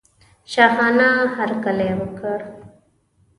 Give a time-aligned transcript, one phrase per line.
[0.51, 2.39] شاهانه هرکلی وکړ.